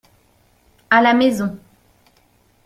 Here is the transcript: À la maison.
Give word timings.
À 0.89 1.03
la 1.03 1.13
maison. 1.13 1.59